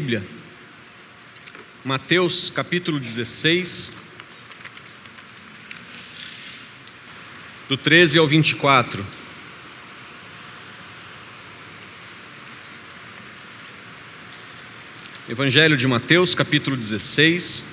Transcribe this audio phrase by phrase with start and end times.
[0.00, 0.22] Bíblia,
[1.84, 3.92] Mateus capítulo 16,
[7.68, 9.04] do 13 ao 24.
[15.28, 17.66] Evangelho de Mateus, capítulo 16.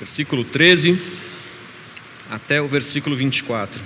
[0.00, 1.17] Versículo 13
[2.48, 3.78] até o versículo 24.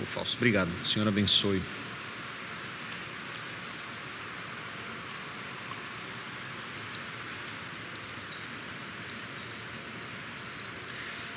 [0.00, 0.70] Oh, falso, obrigado.
[0.82, 1.60] Senhor abençoe.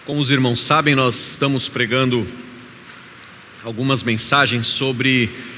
[0.06, 2.26] Como os irmãos sabem, nós estamos pregando
[3.66, 5.57] algumas mensagens sobre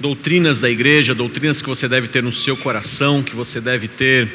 [0.00, 4.26] doutrinas da igreja, doutrinas que você deve ter no seu coração, que você deve ter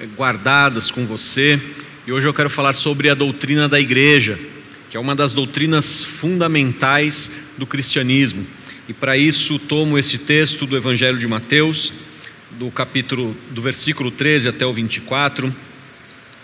[0.00, 1.60] eh, guardadas com você.
[2.04, 4.36] E hoje eu quero falar sobre a doutrina da igreja,
[4.90, 8.44] que é uma das doutrinas fundamentais do cristianismo.
[8.88, 11.92] E para isso tomo esse texto do Evangelho de Mateus,
[12.58, 15.54] do capítulo do versículo 13 até o 24.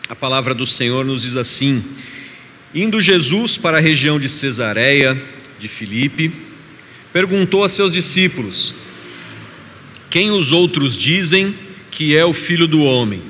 [0.09, 1.83] A palavra do Senhor nos diz assim:
[2.73, 5.21] Indo Jesus para a região de Cesareia
[5.59, 6.48] de Filipe,
[7.19, 8.77] perguntou a seus discípulos:
[10.09, 11.53] Quem os outros dizem
[11.91, 13.21] que é o filho do homem?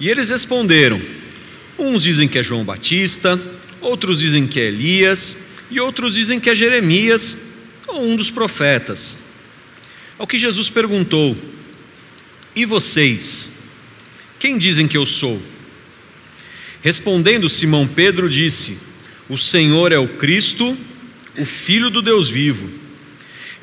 [0.00, 1.00] E eles responderam:
[1.78, 3.40] Uns dizem que é João Batista,
[3.80, 5.36] outros dizem que é Elias,
[5.70, 7.36] e outros dizem que é Jeremias
[7.86, 9.16] ou um dos profetas.
[10.18, 11.36] Ao que Jesus perguntou:
[12.56, 13.52] E vocês?
[14.40, 15.40] Quem dizem que eu sou?
[16.82, 18.78] Respondendo Simão Pedro, disse:
[19.28, 20.76] O Senhor é o Cristo,
[21.38, 22.68] o Filho do Deus vivo.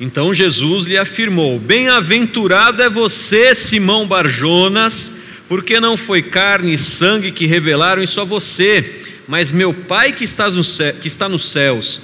[0.00, 5.12] Então Jesus lhe afirmou: Bem-aventurado é você, Simão Barjonas,
[5.48, 10.24] porque não foi carne e sangue que revelaram isso a você, mas meu Pai que
[10.24, 10.48] está,
[11.00, 12.00] que está nos céus.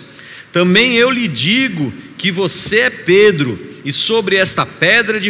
[0.52, 5.20] Também eu lhe digo que você é Pedro, e sobre esta pedra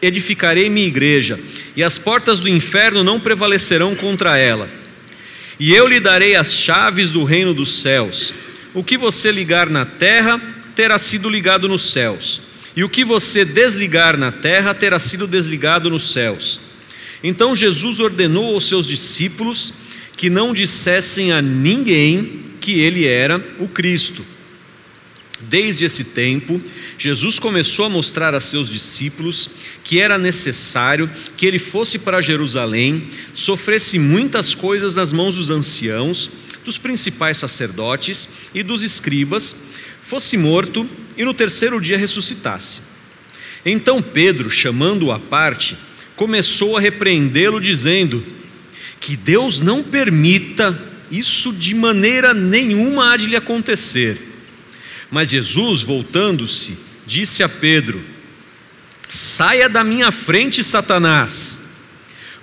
[0.00, 1.40] edificarei minha igreja,
[1.74, 4.68] e as portas do inferno não prevalecerão contra ela.
[5.58, 8.34] E eu lhe darei as chaves do reino dos céus.
[8.76, 10.38] O que você ligar na terra
[10.74, 12.42] terá sido ligado nos céus,
[12.76, 16.60] e o que você desligar na terra terá sido desligado nos céus.
[17.24, 19.72] Então Jesus ordenou aos seus discípulos
[20.14, 24.22] que não dissessem a ninguém que ele era o Cristo.
[25.40, 26.60] Desde esse tempo,
[26.98, 29.48] Jesus começou a mostrar a seus discípulos
[29.84, 36.30] que era necessário que ele fosse para Jerusalém, sofresse muitas coisas nas mãos dos anciãos,
[36.66, 39.54] dos principais sacerdotes e dos escribas,
[40.02, 42.80] fosse morto e no terceiro dia ressuscitasse.
[43.64, 45.78] Então Pedro, chamando-o à parte,
[46.16, 48.22] começou a repreendê-lo, dizendo:
[49.00, 50.78] Que Deus não permita
[51.08, 54.18] isso de maneira nenhuma há de lhe acontecer.
[55.08, 58.02] Mas Jesus, voltando-se, disse a Pedro:
[59.08, 61.60] Saia da minha frente, Satanás.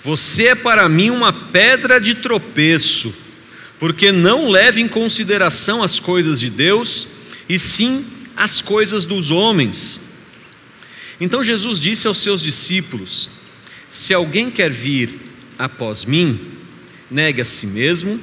[0.01, 3.22] Você é para mim uma pedra de tropeço,
[3.83, 7.05] porque não leva em consideração as coisas de Deus,
[7.49, 9.99] e sim as coisas dos homens.
[11.19, 13.29] Então Jesus disse aos seus discípulos:
[13.91, 15.19] Se alguém quer vir
[15.59, 16.39] após mim,
[17.11, 18.17] negue a si mesmo,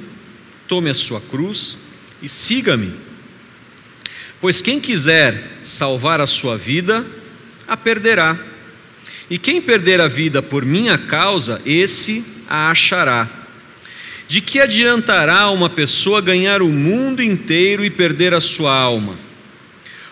[0.67, 1.77] tome a sua cruz
[2.23, 2.93] e siga-me.
[4.41, 7.05] Pois quem quiser salvar a sua vida,
[7.67, 8.35] a perderá.
[9.29, 13.40] E quem perder a vida por minha causa, esse a achará.
[14.31, 19.19] De que adiantará uma pessoa ganhar o mundo inteiro e perder a sua alma?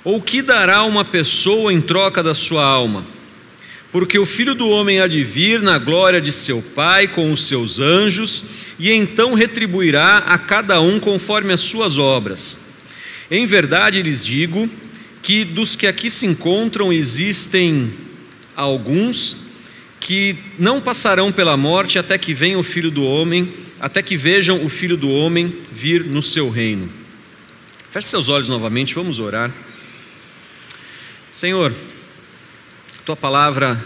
[0.04, 3.06] Ou que dará uma pessoa em troca da sua alma?
[3.94, 7.46] Porque o filho do homem há de vir na glória de seu Pai com os
[7.46, 8.44] seus anjos,
[8.78, 12.60] e então retribuirá a cada um conforme as suas obras.
[13.32, 14.70] Em verdade lhes digo
[15.24, 17.90] que dos que aqui se encontram existem
[18.54, 19.38] alguns
[19.98, 24.64] que não passarão pela morte até que venha o Filho do Homem, até que vejam
[24.64, 26.90] o Filho do Homem vir no seu reino.
[27.92, 29.52] Feche seus olhos novamente, vamos orar.
[31.32, 31.74] Senhor,
[33.06, 33.82] tua palavra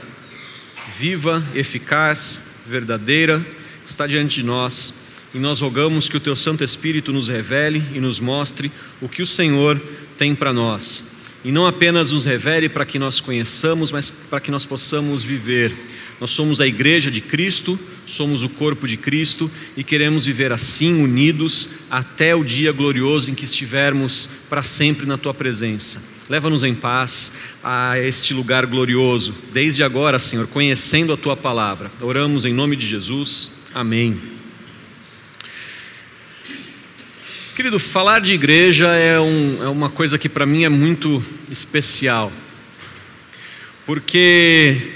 [0.98, 3.46] viva, eficaz, verdadeira,
[3.86, 4.94] está diante de nós
[5.34, 9.22] e nós rogamos que o Teu Santo Espírito nos revele e nos mostre o que
[9.22, 9.82] o Senhor
[10.18, 11.04] tem para nós.
[11.44, 15.76] E não apenas nos revele para que nós conheçamos, mas para que nós possamos viver.
[16.24, 21.04] Nós somos a igreja de Cristo, somos o corpo de Cristo e queremos viver assim,
[21.04, 26.02] unidos, até o dia glorioso em que estivermos para sempre na Tua presença.
[26.30, 27.30] Leva-nos em paz
[27.62, 31.92] a este lugar glorioso, desde agora, Senhor, conhecendo a tua palavra.
[32.00, 33.52] Oramos em nome de Jesus.
[33.74, 34.18] Amém.
[37.54, 41.22] Querido, falar de igreja é, um, é uma coisa que para mim é muito
[41.52, 42.32] especial,
[43.86, 44.94] porque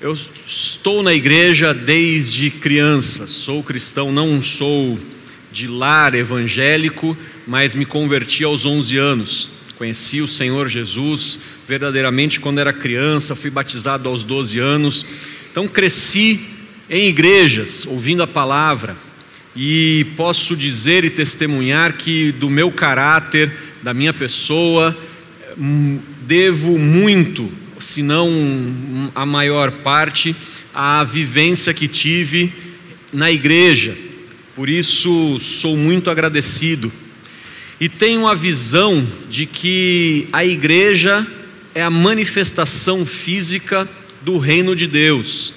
[0.00, 0.16] eu
[0.48, 4.98] estou na igreja desde criança, sou cristão, não sou
[5.52, 7.14] de lar evangélico,
[7.46, 9.50] mas me converti aos 11 anos.
[9.76, 15.04] Conheci o Senhor Jesus verdadeiramente quando era criança, fui batizado aos 12 anos.
[15.52, 16.40] Então cresci
[16.88, 18.96] em igrejas, ouvindo a palavra,
[19.54, 23.52] e posso dizer e testemunhar que do meu caráter,
[23.82, 24.96] da minha pessoa,
[25.58, 30.34] hum, devo muito, se não a maior parte,
[30.74, 32.52] à vivência que tive
[33.12, 33.96] na igreja.
[34.54, 36.92] Por isso sou muito agradecido.
[37.80, 41.26] E tenho a visão de que a igreja
[41.74, 43.88] é a manifestação física
[44.22, 45.54] do reino de Deus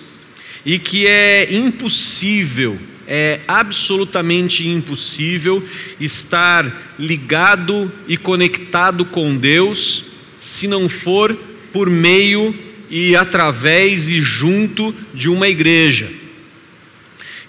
[0.64, 2.78] e que é impossível
[3.14, 5.62] é absolutamente impossível
[6.00, 10.06] estar ligado e conectado com Deus
[10.40, 11.38] se não for
[11.72, 12.54] por meio
[12.90, 16.10] e através e junto de uma igreja.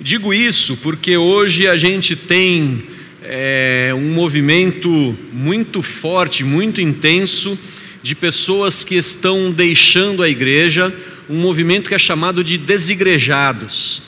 [0.01, 2.83] Digo isso porque hoje a gente tem
[3.23, 7.59] é, um movimento muito forte, muito intenso,
[8.03, 10.93] de pessoas que estão deixando a igreja,
[11.31, 14.03] um movimento que é chamado de desigrejados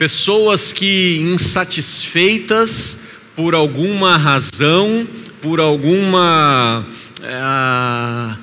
[0.00, 3.00] pessoas que insatisfeitas
[3.36, 5.06] por alguma razão,
[5.42, 6.86] por alguma
[7.22, 8.38] é,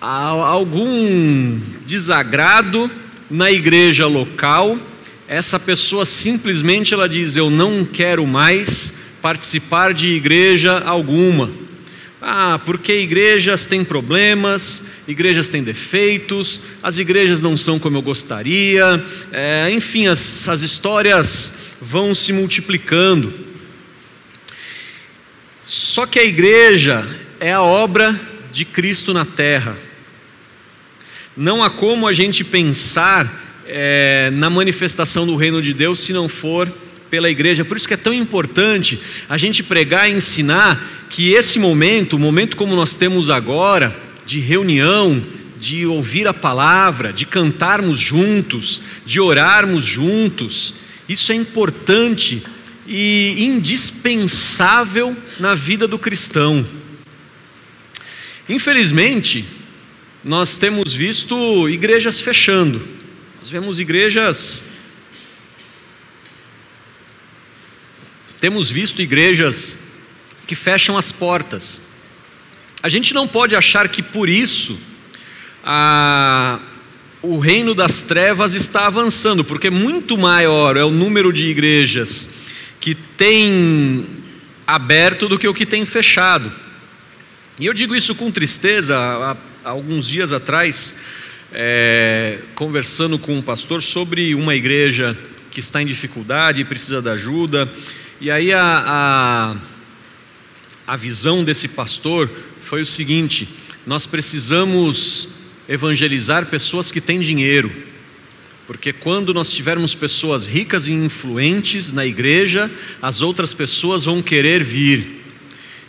[0.00, 2.90] algum desagrado
[3.30, 4.78] na igreja local,
[5.28, 11.50] essa pessoa simplesmente ela diz eu não quero mais participar de igreja alguma.
[12.22, 19.02] Ah, porque igrejas têm problemas, igrejas têm defeitos, as igrejas não são como eu gostaria,
[19.32, 23.32] é, enfim, as, as histórias vão se multiplicando.
[25.64, 27.06] Só que a igreja
[27.38, 28.18] é a obra
[28.52, 29.76] de Cristo na terra.
[31.36, 36.28] Não há como a gente pensar é, na manifestação do reino de Deus se não
[36.28, 36.70] for
[37.10, 37.64] pela igreja.
[37.64, 38.98] Por isso que é tão importante
[39.28, 43.94] a gente pregar e ensinar que esse momento, o momento como nós temos agora,
[44.26, 45.22] de reunião,
[45.58, 50.74] de ouvir a palavra, de cantarmos juntos, de orarmos juntos,
[51.08, 52.42] isso é importante
[52.86, 56.66] e indispensável na vida do cristão.
[58.48, 59.44] Infelizmente,
[60.22, 62.80] nós temos visto igrejas fechando,
[63.40, 64.64] nós vemos igrejas
[68.40, 69.78] Temos visto igrejas
[70.46, 71.82] que fecham as portas.
[72.82, 74.80] A gente não pode achar que por isso
[75.62, 76.58] a,
[77.20, 82.30] o reino das trevas está avançando, porque muito maior é o número de igrejas
[82.80, 84.06] que tem
[84.66, 86.50] aberto do que o que tem fechado.
[87.58, 88.96] E eu digo isso com tristeza.
[88.98, 90.94] Há alguns dias atrás,
[91.52, 95.16] é, conversando com um pastor sobre uma igreja
[95.50, 97.70] que está em dificuldade e precisa de ajuda.
[98.20, 99.56] E aí a, a,
[100.86, 102.30] a visão desse pastor
[102.62, 103.48] foi o seguinte:
[103.86, 105.28] nós precisamos
[105.68, 107.70] evangelizar pessoas que têm dinheiro,
[108.66, 112.70] porque quando nós tivermos pessoas ricas e influentes na igreja,
[113.02, 115.20] as outras pessoas vão querer vir.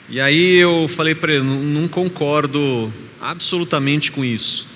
[0.10, 2.92] E aí eu falei para ele: não concordo
[3.22, 4.68] absolutamente com isso.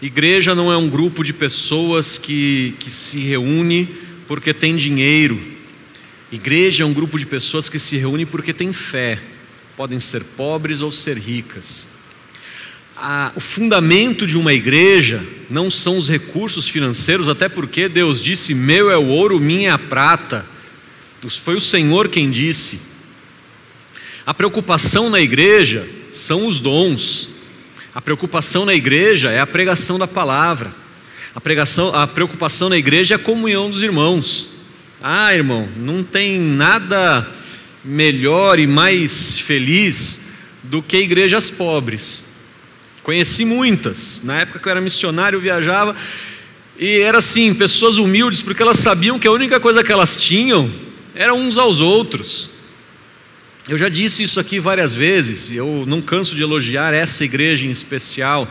[0.00, 3.88] Igreja não é um grupo de pessoas que, que se reúne
[4.28, 5.40] porque tem dinheiro.
[6.30, 9.18] Igreja é um grupo de pessoas que se reúne porque tem fé,
[9.76, 11.88] podem ser pobres ou ser ricas.
[13.34, 18.90] o fundamento de uma igreja não são os recursos financeiros, até porque Deus disse: Meu
[18.90, 20.44] é o ouro, minha é a prata.
[21.42, 22.80] Foi o Senhor quem disse.
[24.26, 27.35] A preocupação na igreja são os dons.
[27.96, 30.70] A preocupação na igreja é a pregação da palavra.
[31.34, 34.50] A, pregação, a preocupação na igreja é a comunhão dos irmãos.
[35.02, 37.26] Ah, irmão, não tem nada
[37.82, 40.20] melhor e mais feliz
[40.62, 42.26] do que igrejas pobres.
[43.02, 44.20] Conheci muitas.
[44.22, 45.96] Na época que eu era missionário, eu viajava
[46.78, 50.70] e era assim, pessoas humildes, porque elas sabiam que a única coisa que elas tinham
[51.14, 52.50] era uns aos outros.
[53.68, 57.66] Eu já disse isso aqui várias vezes, e eu não canso de elogiar essa igreja
[57.66, 58.46] em especial,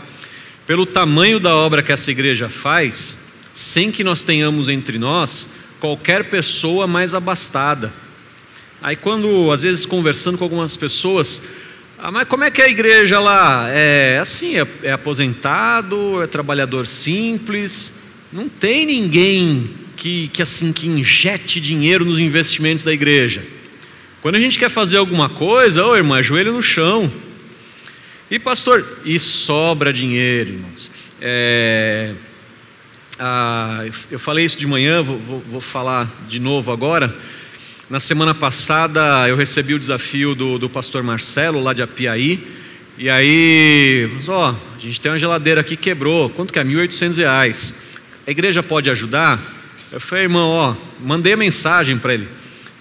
[0.68, 3.18] pelo tamanho da obra que essa igreja faz,
[3.54, 5.48] sem que nós tenhamos entre nós
[5.80, 7.94] qualquer pessoa mais abastada.
[8.82, 11.42] Aí, quando, às vezes, conversando com algumas pessoas,
[11.98, 13.70] Ah, mas como é que é a igreja lá?
[13.70, 17.94] É assim, é, é aposentado, é trabalhador simples,
[18.34, 23.55] não tem ninguém que, que assim que injete dinheiro nos investimentos da igreja.
[24.26, 27.12] Quando a gente quer fazer alguma coisa, ô irmão, joelho no chão.
[28.32, 30.90] E pastor, e sobra dinheiro, irmãos.
[31.22, 32.12] É,
[33.20, 37.16] ah, eu falei isso de manhã, vou, vou, vou, falar de novo agora.
[37.88, 42.48] Na semana passada eu recebi o desafio do, do pastor Marcelo, lá de Apiaí.
[42.98, 46.64] E aí, ó, a gente tem uma geladeira aqui quebrou, quanto que é?
[46.64, 47.76] 1.800 reais.
[48.26, 49.40] A igreja pode ajudar?
[49.92, 52.28] Eu falei, irmão, ó, mandei a mensagem para ele,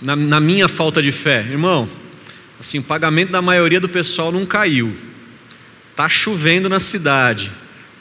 [0.04, 1.44] na, na minha falta de fé.
[1.50, 1.88] Irmão,
[2.60, 4.94] assim, o pagamento da maioria do pessoal não caiu.
[5.96, 7.50] Tá chovendo na cidade,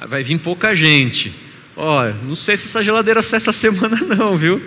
[0.07, 1.33] vai vir pouca gente.
[1.75, 4.62] Ó, não sei se essa geladeira sai essa semana não, viu?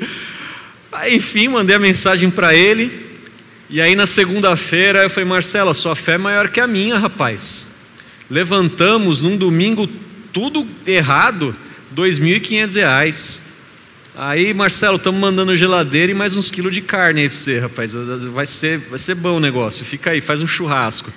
[0.90, 3.04] Aí, enfim, mandei a mensagem para ele.
[3.68, 7.68] E aí na segunda-feira eu falei, Marcela, sua fé é maior que a minha, rapaz.
[8.30, 9.88] Levantamos num domingo
[10.32, 11.54] tudo errado
[11.94, 13.45] R$ 2.500.
[14.18, 17.92] Aí, Marcelo, estamos mandando geladeira e mais uns quilos de carne aí para você, rapaz.
[17.92, 19.84] Vai ser, vai ser bom o negócio.
[19.84, 21.12] Fica aí, faz um churrasco.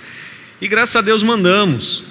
[0.60, 2.04] E graças a Deus mandamos.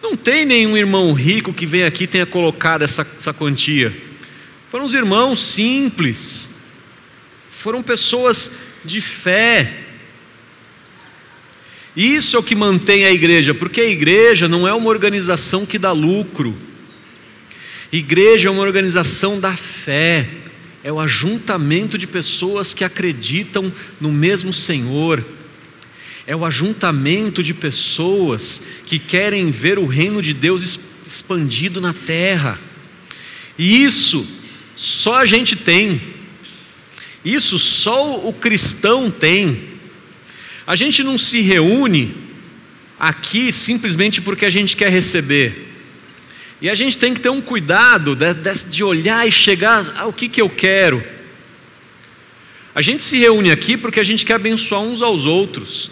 [0.00, 3.92] Não tem nenhum irmão rico que vem aqui e tenha colocado essa, essa quantia.
[4.70, 6.50] Foram os irmãos simples.
[7.50, 8.52] Foram pessoas
[8.84, 9.80] de fé.
[11.96, 15.80] Isso é o que mantém a igreja, porque a igreja não é uma organização que
[15.80, 16.56] dá lucro.
[17.96, 20.28] Igreja é uma organização da fé,
[20.82, 25.24] é o ajuntamento de pessoas que acreditam no mesmo Senhor,
[26.26, 32.58] é o ajuntamento de pessoas que querem ver o reino de Deus expandido na terra,
[33.56, 34.26] e isso
[34.74, 36.00] só a gente tem,
[37.24, 39.56] isso só o cristão tem.
[40.66, 42.12] A gente não se reúne
[42.98, 45.73] aqui simplesmente porque a gente quer receber.
[46.64, 48.32] E a gente tem que ter um cuidado de,
[48.70, 51.04] de, olhar e chegar ao que, que eu quero.
[52.74, 55.90] A gente se reúne aqui porque a gente quer abençoar uns aos outros.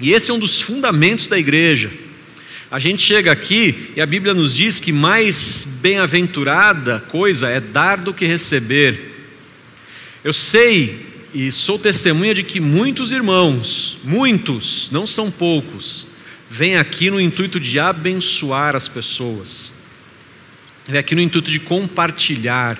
[0.00, 1.88] E esse é um dos fundamentos da igreja.
[2.68, 7.98] A gente chega aqui e a Bíblia nos diz que mais bem-aventurada coisa é dar
[7.98, 9.28] do que receber.
[10.24, 16.08] Eu sei e sou testemunha de que muitos irmãos, muitos, não são poucos,
[16.50, 19.74] vem aqui no intuito de abençoar as pessoas,
[20.86, 22.78] vem aqui no intuito de compartilhar,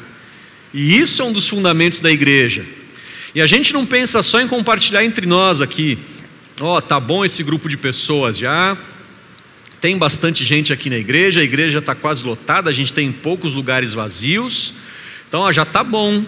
[0.72, 2.64] e isso é um dos fundamentos da igreja.
[3.34, 5.98] E a gente não pensa só em compartilhar entre nós aqui,
[6.60, 8.76] ó, oh, tá bom esse grupo de pessoas já,
[9.80, 13.52] tem bastante gente aqui na igreja, a igreja está quase lotada, a gente tem poucos
[13.52, 14.74] lugares vazios,
[15.28, 16.24] então ó, já tá bom,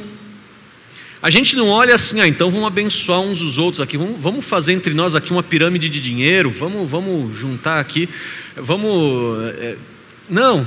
[1.27, 4.45] a gente não olha assim, ah, então vamos abençoar uns os outros aqui, vamos, vamos
[4.45, 8.09] fazer entre nós aqui uma pirâmide de dinheiro, vamos, vamos juntar aqui,
[8.55, 9.53] vamos.
[9.55, 9.77] É,
[10.31, 10.65] não.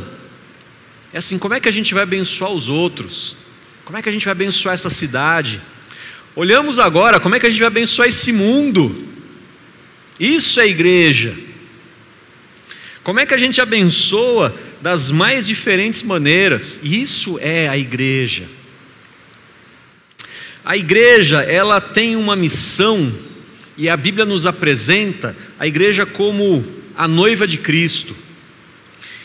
[1.14, 3.38] É assim, como é que a gente vai abençoar os outros?
[3.86, 5.62] Como é que a gente vai abençoar essa cidade?
[6.36, 9.08] Olhamos agora, como é que a gente vai abençoar esse mundo?
[10.20, 11.38] Isso é igreja.
[13.02, 16.82] Como é que a gente abençoa das mais diferentes maneiras?
[16.84, 18.59] Isso é a igreja.
[20.64, 23.12] A igreja, ela tem uma missão
[23.78, 26.66] e a Bíblia nos apresenta a igreja como
[26.98, 28.14] a noiva de Cristo.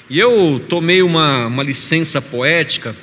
[0.08, 2.94] E eu tomei uma, uma licença poética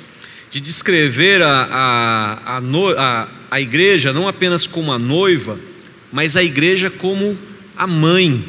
[0.50, 2.62] de descrever a, a, a,
[2.98, 5.58] a, a igreja não apenas como a noiva,
[6.10, 7.38] mas a igreja como
[7.76, 8.44] a mãe.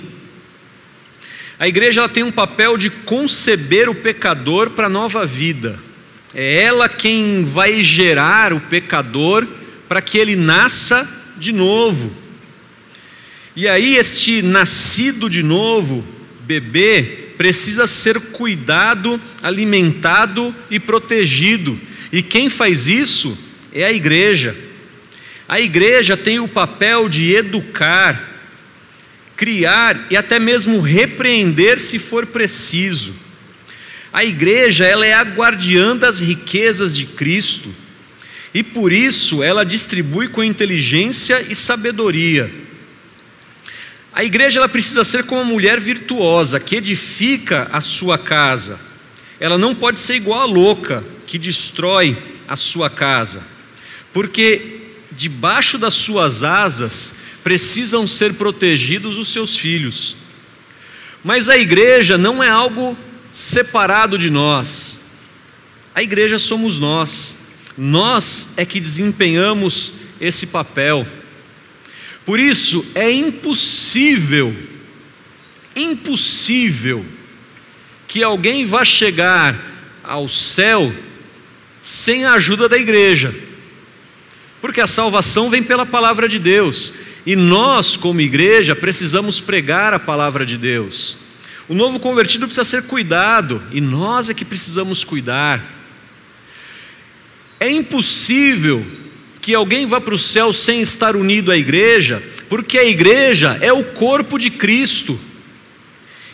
[1.59, 5.79] A igreja ela tem um papel de conceber o pecador para a nova vida.
[6.33, 9.47] É ela quem vai gerar o pecador
[9.93, 11.07] para que ele nasça
[11.37, 12.11] de novo.
[13.55, 16.03] E aí, este nascido de novo,
[16.41, 17.03] bebê,
[17.37, 21.79] precisa ser cuidado, alimentado e protegido.
[22.11, 23.37] E quem faz isso
[23.71, 24.55] é a igreja.
[25.47, 28.31] A igreja tem o papel de educar,
[29.37, 33.13] criar e até mesmo repreender se for preciso.
[34.11, 37.82] A igreja, ela é a guardiã das riquezas de Cristo
[38.53, 42.51] e por isso ela distribui com inteligência e sabedoria.
[44.13, 48.79] A igreja ela precisa ser como uma mulher virtuosa que edifica a sua casa.
[49.39, 52.15] Ela não pode ser igual a louca que destrói
[52.47, 53.41] a sua casa,
[54.13, 54.81] porque
[55.11, 60.15] debaixo das suas asas precisam ser protegidos os seus filhos.
[61.23, 62.95] Mas a igreja não é algo
[63.31, 64.99] separado de nós.
[65.95, 67.37] A igreja somos nós.
[67.77, 71.07] Nós é que desempenhamos esse papel.
[72.25, 74.55] Por isso, é impossível,
[75.75, 77.05] impossível,
[78.07, 79.59] que alguém vá chegar
[80.03, 80.93] ao céu
[81.81, 83.35] sem a ajuda da igreja,
[84.61, 86.93] porque a salvação vem pela palavra de Deus,
[87.25, 91.17] e nós, como igreja, precisamos pregar a palavra de Deus.
[91.67, 95.82] O novo convertido precisa ser cuidado, e nós é que precisamos cuidar.
[97.63, 98.85] É impossível
[99.41, 103.71] que alguém vá para o céu sem estar unido à igreja, porque a igreja é
[103.71, 105.17] o corpo de Cristo.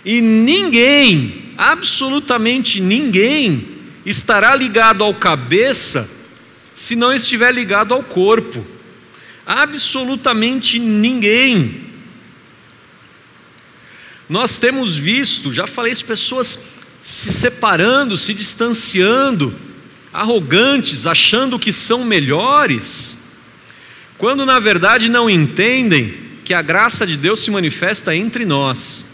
[0.03, 3.63] E ninguém, absolutamente ninguém,
[4.03, 6.09] estará ligado ao cabeça
[6.73, 8.65] se não estiver ligado ao corpo.
[9.45, 11.81] Absolutamente ninguém.
[14.27, 16.59] Nós temos visto, já falei isso, pessoas
[17.03, 19.68] se separando, se distanciando,
[20.11, 23.19] arrogantes, achando que são melhores,
[24.17, 26.13] quando na verdade não entendem
[26.43, 29.05] que a graça de Deus se manifesta entre nós,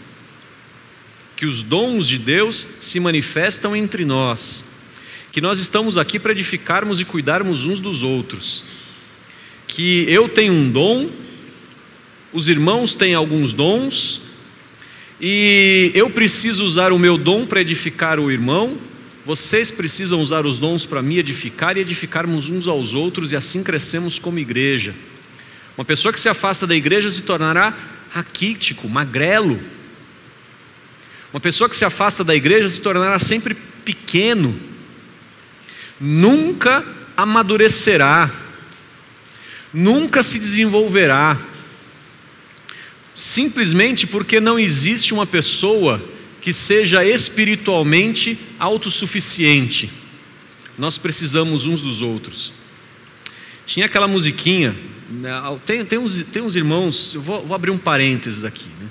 [1.36, 4.64] que os dons de Deus se manifestam entre nós,
[5.30, 8.64] que nós estamos aqui para edificarmos e cuidarmos uns dos outros,
[9.68, 11.10] que eu tenho um dom,
[12.32, 14.22] os irmãos têm alguns dons,
[15.20, 18.78] e eu preciso usar o meu dom para edificar o irmão,
[19.26, 23.60] vocês precisam usar os dons para me edificar e edificarmos uns aos outros e assim
[23.60, 24.94] crescemos como igreja.
[25.76, 27.76] Uma pessoa que se afasta da igreja se tornará
[28.08, 29.58] raquítico, magrelo.
[31.32, 34.56] Uma pessoa que se afasta da igreja se tornará sempre pequeno.
[36.00, 38.30] Nunca amadurecerá.
[39.74, 41.36] Nunca se desenvolverá.
[43.16, 46.00] Simplesmente porque não existe uma pessoa
[46.46, 49.90] que seja espiritualmente autossuficiente.
[50.78, 52.54] Nós precisamos uns dos outros.
[53.66, 54.72] Tinha aquela musiquinha,
[55.10, 55.32] né,
[55.66, 58.68] tem, tem, uns, tem uns irmãos, eu vou, vou abrir um parênteses aqui.
[58.80, 58.88] Né?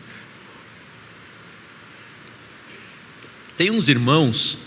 [3.56, 4.58] Tem uns irmãos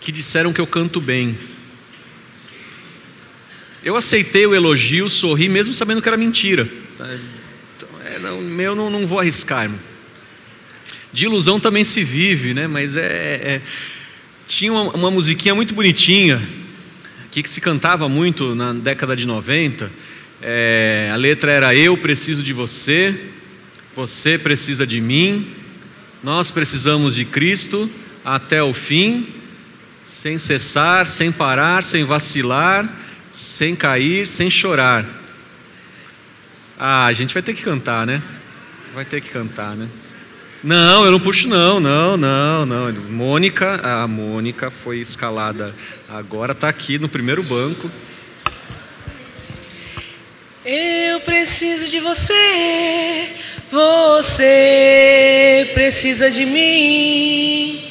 [0.00, 1.38] que disseram que eu canto bem.
[3.84, 6.68] Eu aceitei o elogio, sorri, mesmo sabendo que era mentira.
[7.76, 9.95] Então, é, não, meu não, não vou arriscar, irmão.
[11.16, 12.66] De ilusão também se vive, né?
[12.66, 13.60] Mas é, é
[14.46, 16.46] tinha uma, uma, musiquinha muito bonitinha
[17.30, 19.90] que, que se cantava muito na década de 90.
[20.42, 23.18] É, a letra era Eu preciso de você,
[23.96, 25.46] você precisa de mim,
[26.22, 27.90] nós precisamos de Cristo
[28.22, 29.26] até o fim,
[30.04, 32.86] sem cessar, sem parar, sem vacilar,
[33.32, 35.02] sem cair, sem chorar.
[36.78, 38.22] Ah, a gente vai ter que cantar, né?
[38.94, 39.88] Vai ter que cantar, né?
[40.66, 42.92] Não, eu não puxo não, não, não, não.
[42.92, 45.72] Mônica, a Mônica foi escalada
[46.08, 47.88] agora, está aqui no primeiro banco.
[50.64, 53.30] Eu preciso de você,
[53.70, 57.88] você precisa de mim.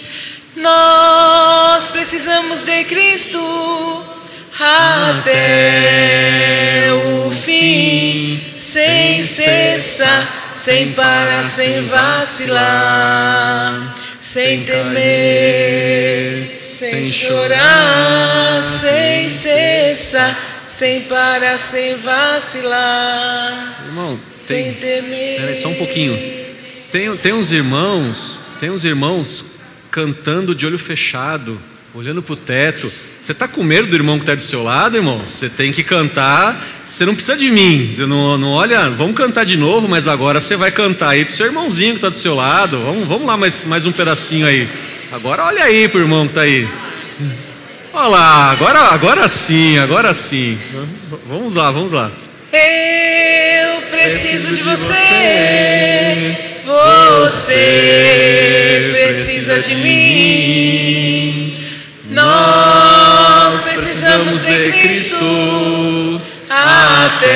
[0.57, 3.39] Nós precisamos de Cristo
[4.59, 5.29] até
[6.91, 12.65] o fim, sem cessar sem parar, sem vacilar,
[14.19, 23.84] sem temer, sem chorar, sem cessar, sem parar, sem vacilar.
[23.86, 25.39] Irmão, sem temer.
[25.39, 26.17] Peraí, só um pouquinho.
[26.91, 29.58] Tem, tem uns irmãos, tem uns irmãos
[29.91, 31.62] cantando de olho fechado,
[31.95, 32.91] olhando para o teto.
[33.21, 35.21] Você está com medo do irmão que está do seu lado, irmão?
[35.25, 36.62] Você tem que cantar.
[36.84, 37.93] Você não precisa de mim.
[37.95, 41.31] Você não, não olha, vamos cantar de novo, mas agora você vai cantar aí para
[41.31, 42.81] o seu irmãozinho que está do seu lado.
[42.81, 44.67] Vamos, vamos lá mais, mais um pedacinho aí.
[45.12, 46.67] Agora olha aí para o irmão que está aí.
[47.93, 50.60] Olha lá, agora, agora sim, agora sim.
[51.27, 52.12] Vamos lá, vamos lá.
[52.51, 56.36] Eu preciso, preciso de você.
[56.65, 57.62] Você
[58.91, 61.54] precisa de mim.
[62.15, 67.36] Nós precisamos de Cristo até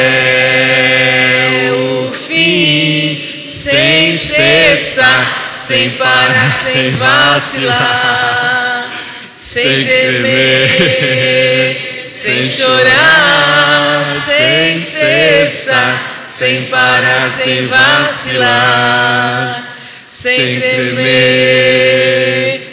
[1.74, 8.90] o fim, sem cessar, sem parar, sem vacilar,
[9.38, 19.76] sem temer, sem chorar, sem cessar, sem parar, sem vacilar,
[20.08, 22.00] sem tremer,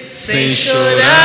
[0.09, 1.16] sem chorar.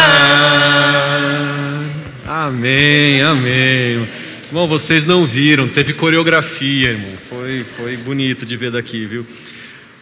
[2.61, 4.07] Amém, amém.
[4.45, 7.17] Irmão, vocês não viram, teve coreografia, irmão.
[7.27, 9.25] Foi, foi bonito de ver daqui, viu?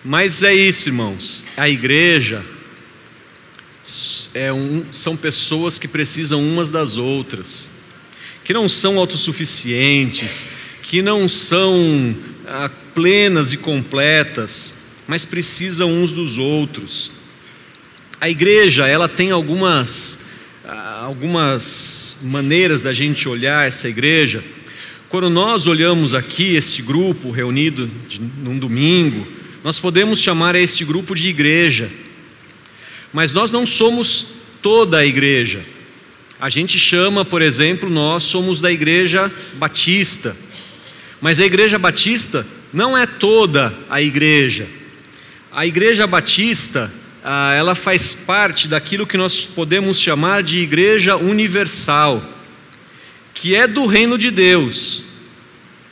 [0.04, 1.45] Mas é isso, irmãos.
[1.56, 2.43] A igreja
[4.34, 7.72] é um, são pessoas que precisam umas das outras,
[8.43, 10.45] que não são autossuficientes,
[10.84, 12.13] que não são
[12.45, 14.76] ah, plenas e completas,
[15.08, 17.10] mas precisam uns dos outros.
[18.19, 20.19] A igreja, ela tem algumas,
[21.01, 24.43] algumas maneiras da gente olhar essa igreja.
[25.08, 29.27] Quando nós olhamos aqui esse grupo reunido de, num domingo,
[29.63, 31.89] nós podemos chamar esse grupo de igreja,
[33.12, 34.27] mas nós não somos
[34.62, 35.62] toda a igreja.
[36.39, 40.36] A gente chama, por exemplo, nós somos da igreja batista,
[41.19, 44.67] mas a igreja batista não é toda a igreja.
[45.51, 46.93] A igreja batista,
[47.32, 52.24] ah, ela faz parte daquilo que nós podemos chamar de igreja universal,
[53.36, 55.06] que é do reino de Deus.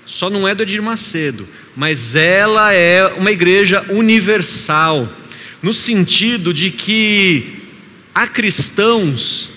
[0.04, 5.08] Só não é do Edir Macedo, mas ela é uma igreja universal,
[5.62, 7.70] no sentido de que
[8.16, 9.52] há cristãos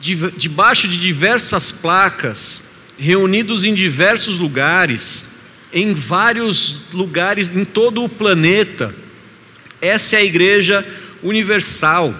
[0.00, 2.64] debaixo de diversas placas,
[2.98, 5.26] reunidos em diversos lugares,
[5.72, 8.92] em vários lugares em todo o planeta.
[9.80, 10.86] Essa é a igreja
[11.22, 12.14] universal,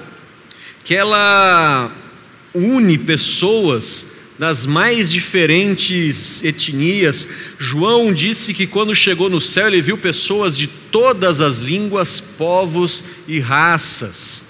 [0.84, 1.90] que ela
[2.54, 7.28] une pessoas das mais diferentes etnias.
[7.58, 13.02] João disse que quando chegou no céu, ele viu pessoas de todas as línguas, povos
[13.26, 14.44] e raças.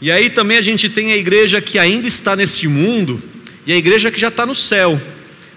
[0.00, 3.22] E aí também a gente tem a igreja que ainda está nesse mundo
[3.66, 5.00] e a igreja que já está no céu,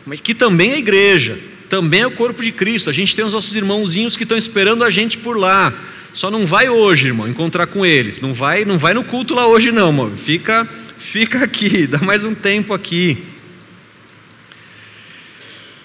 [0.05, 2.89] mas que também é igreja, também é o corpo de Cristo.
[2.89, 5.73] A gente tem os nossos irmãozinhos que estão esperando a gente por lá.
[6.13, 8.21] Só não vai hoje, irmão, encontrar com eles.
[8.21, 10.15] Não vai, não vai no culto lá hoje não, irmão.
[10.15, 13.23] Fica, fica aqui, dá mais um tempo aqui.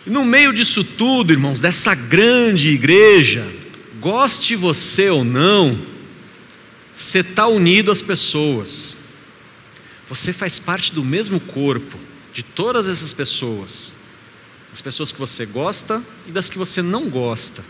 [0.04, 3.46] No meio disso tudo, irmãos, dessa grande igreja,
[4.00, 5.78] goste você ou não,
[6.94, 8.96] você está unido às pessoas.
[10.08, 11.98] Você faz parte do mesmo corpo
[12.32, 13.94] de todas essas pessoas
[14.70, 17.64] das pessoas que você gosta e das que você não gosta.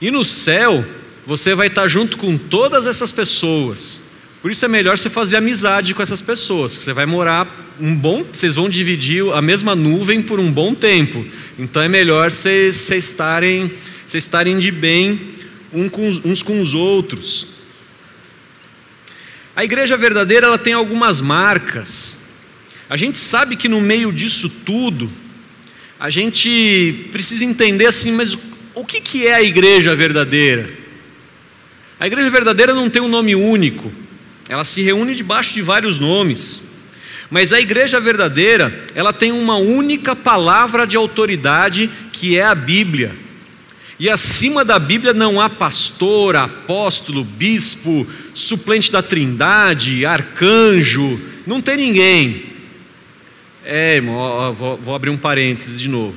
[0.00, 0.84] E no céu,
[1.26, 4.02] você vai estar junto com todas essas pessoas.
[4.42, 7.46] Por isso é melhor você fazer amizade com essas pessoas, você vai morar
[7.78, 11.24] um bom, vocês vão dividir a mesma nuvem por um bom tempo.
[11.58, 13.70] Então é melhor vocês, vocês estarem,
[14.06, 15.20] vocês estarem de bem
[15.72, 17.48] uns com os outros.
[19.54, 22.18] A igreja verdadeira ela tem algumas marcas.
[22.88, 25.10] A gente sabe que no meio disso tudo,
[25.98, 28.36] a gente precisa entender assim, mas
[28.74, 30.79] o que, que é a igreja verdadeira?
[32.00, 33.92] A igreja verdadeira não tem um nome único,
[34.48, 36.62] ela se reúne debaixo de vários nomes.
[37.30, 43.14] Mas a igreja verdadeira, ela tem uma única palavra de autoridade, que é a Bíblia.
[44.00, 51.76] E acima da Bíblia não há pastor, apóstolo, bispo, suplente da Trindade, arcanjo, não tem
[51.76, 52.44] ninguém.
[53.62, 56.14] É, irmão, vou, vou, abrir um parênteses de novo.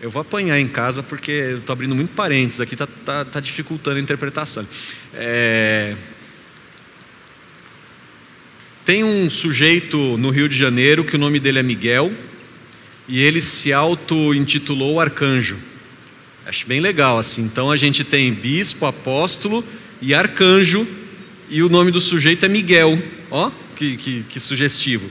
[0.00, 3.40] Eu vou apanhar em casa porque eu estou abrindo muito parênteses aqui, está tá, tá
[3.40, 4.64] dificultando a interpretação.
[5.12, 5.96] É...
[8.84, 12.12] Tem um sujeito no Rio de Janeiro que o nome dele é Miguel
[13.08, 15.58] e ele se auto-intitulou Arcanjo.
[16.46, 17.42] Acho bem legal assim.
[17.42, 19.64] Então a gente tem bispo, apóstolo
[20.00, 20.86] e arcanjo
[21.50, 23.02] e o nome do sujeito é Miguel.
[23.32, 25.10] Ó, que, que, que sugestivo.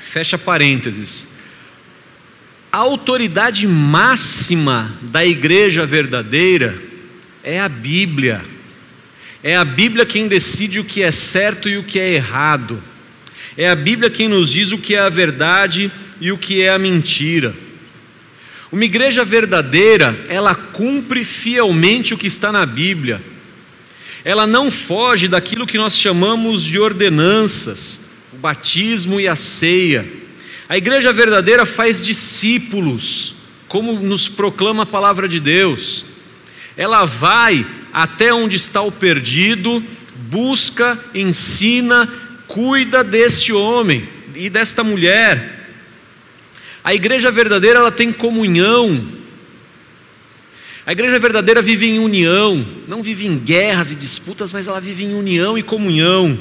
[0.00, 1.35] Fecha parênteses.
[2.76, 6.78] A autoridade máxima da igreja verdadeira
[7.42, 8.44] é a Bíblia.
[9.42, 12.82] É a Bíblia quem decide o que é certo e o que é errado.
[13.56, 16.68] É a Bíblia quem nos diz o que é a verdade e o que é
[16.68, 17.54] a mentira.
[18.70, 23.22] Uma igreja verdadeira, ela cumpre fielmente o que está na Bíblia.
[24.22, 28.02] Ela não foge daquilo que nós chamamos de ordenanças,
[28.34, 30.25] o batismo e a ceia.
[30.68, 33.34] A igreja verdadeira faz discípulos,
[33.68, 36.06] como nos proclama a palavra de Deus.
[36.76, 39.82] Ela vai até onde está o perdido,
[40.28, 42.12] busca, ensina,
[42.46, 45.70] cuida deste homem e desta mulher.
[46.82, 49.06] A igreja verdadeira ela tem comunhão.
[50.84, 55.04] A igreja verdadeira vive em união, não vive em guerras e disputas, mas ela vive
[55.04, 56.38] em união e comunhão.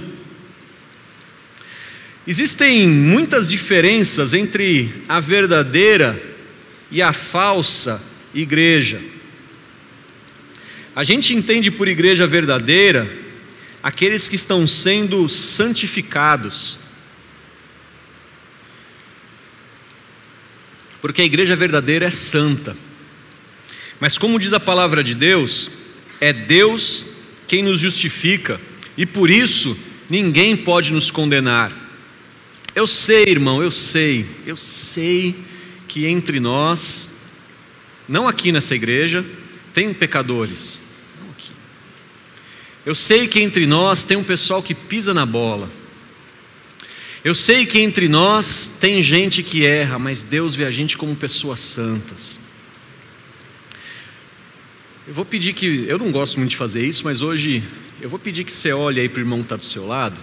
[2.27, 6.19] Existem muitas diferenças entre a verdadeira
[6.89, 8.01] e a falsa
[8.33, 8.99] igreja.
[10.95, 13.07] A gente entende por igreja verdadeira
[13.83, 16.79] aqueles que estão sendo santificados.
[20.99, 22.75] Porque a igreja verdadeira é santa.
[23.99, 25.69] Mas, como diz a palavra de Deus,
[26.19, 27.05] é Deus
[27.47, 28.59] quem nos justifica,
[28.97, 29.77] e por isso
[30.09, 31.85] ninguém pode nos condenar.
[32.75, 35.33] Eu sei, irmão, eu sei, eu sei
[35.88, 37.09] que entre nós,
[38.07, 39.25] não aqui nessa igreja,
[39.73, 40.81] Tem pecadores.
[42.85, 45.69] Eu sei que entre nós tem um pessoal que pisa na bola.
[47.23, 51.15] Eu sei que entre nós tem gente que erra, mas Deus vê a gente como
[51.15, 52.39] pessoas santas.
[55.07, 57.63] Eu vou pedir que, eu não gosto muito de fazer isso, mas hoje
[57.99, 60.17] eu vou pedir que você olhe aí para o irmão que está do seu lado,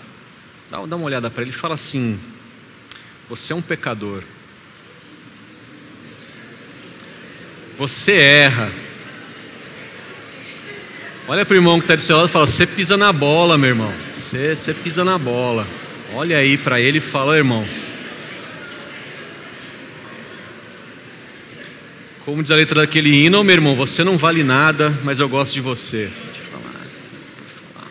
[0.70, 2.18] dá, dá uma olhada para ele e fala assim:
[3.32, 4.22] Você é um pecador.
[7.78, 8.70] Você erra.
[11.26, 13.56] Olha para o irmão que está do seu lado e fala: Você pisa na bola,
[13.56, 13.90] meu irmão.
[14.12, 15.66] Você, você pisa na bola.
[16.12, 17.66] Olha aí para ele e fala: Irmão.
[22.26, 25.54] Como diz a letra daquele hino, meu irmão, você não vale nada, mas eu gosto
[25.54, 26.10] de você.
[26.26, 26.74] Pode falar,
[27.38, 27.90] pode falar.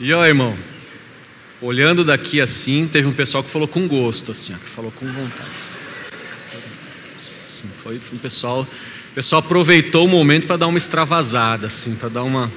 [0.00, 0.58] E ó, irmão,
[1.62, 5.06] olhando daqui assim, teve um pessoal que falou com gosto, assim, ó, que falou com
[5.10, 5.50] vontade.
[7.42, 8.66] Assim, foi um pessoal
[9.12, 12.50] o pessoal aproveitou o momento para dar uma extravasada, assim, para dar uma.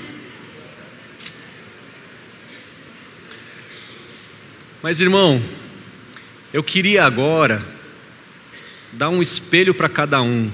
[4.82, 5.44] Mas irmão,
[6.54, 7.62] eu queria agora
[8.94, 10.50] dar um espelho para cada um.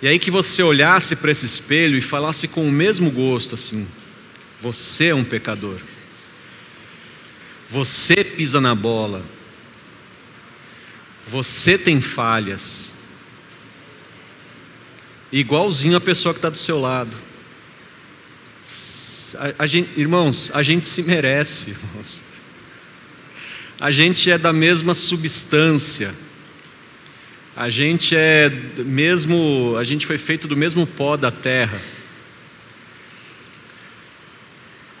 [0.00, 3.86] E aí que você olhasse para esse espelho e falasse com o mesmo gosto assim:
[4.62, 5.76] você é um pecador.
[7.70, 9.22] Você pisa na bola.
[11.26, 12.94] Você tem falhas
[15.30, 17.14] igualzinho a pessoa que está do seu lado.
[19.36, 22.22] A, a gente, irmãos, a gente se merece, irmãos.
[23.80, 26.14] A gente é da mesma substância.
[27.54, 31.80] A gente é mesmo, a gente foi feito do mesmo pó da terra.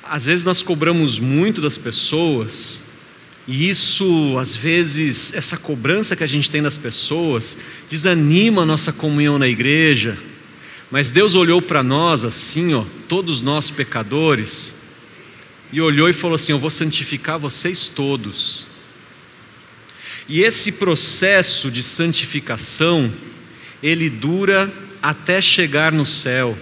[0.08, 2.82] Às vezes nós cobramos muito das pessoas
[3.48, 7.56] e isso, às vezes, essa cobrança que a gente tem das pessoas,
[7.88, 10.18] desanima a nossa comunhão na igreja.
[10.90, 14.74] Mas Deus olhou para nós assim, ó, todos nós pecadores,
[15.72, 18.68] e olhou e falou assim: Eu vou santificar vocês todos.
[20.28, 23.10] E esse processo de santificação,
[23.82, 24.70] ele dura
[25.02, 26.56] até chegar no céu.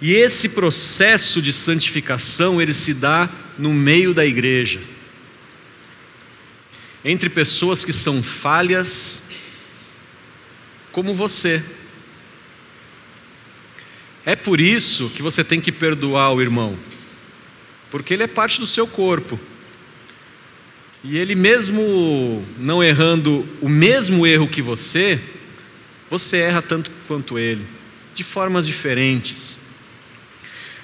[0.00, 4.80] E esse processo de santificação, ele se dá no meio da igreja
[7.04, 9.22] entre pessoas que são falhas,
[10.92, 11.62] como você.
[14.26, 16.76] É por isso que você tem que perdoar o irmão,
[17.90, 19.38] porque ele é parte do seu corpo.
[21.04, 25.20] E ele, mesmo não errando o mesmo erro que você,
[26.10, 27.64] você erra tanto quanto ele,
[28.14, 29.58] de formas diferentes.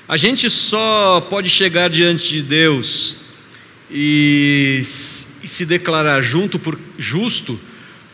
[0.07, 3.17] A gente só pode chegar diante de Deus
[3.91, 7.59] e, se declarar junto por, justo,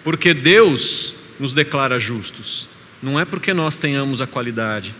[0.04, 2.68] porque Deus nos declara justos,
[3.02, 4.94] não é porque nós tenhamos a qualidade.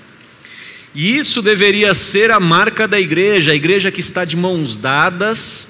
[0.94, 5.68] E isso deveria ser a marca da igreja, a igreja que está de mãos dadas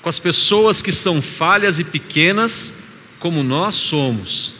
[0.00, 2.82] com as pessoas que são falhas e pequenas,
[3.18, 4.54] como nós somos.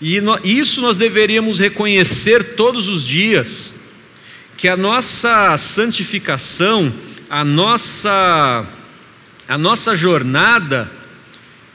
[0.00, 3.76] E isso nós deveríamos reconhecer todos os dias,
[4.60, 6.92] que a nossa santificação,
[7.30, 8.66] a nossa
[9.48, 10.92] a nossa jornada,